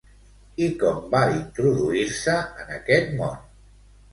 [0.67, 3.37] I com va introduir-se en aquest món?